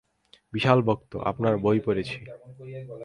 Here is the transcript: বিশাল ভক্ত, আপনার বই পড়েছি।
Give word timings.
বিশাল 0.53 0.79
ভক্ত, 0.81 1.11
আপনার 1.23 1.53
বই 1.57 1.79
পড়েছি। 1.79 2.21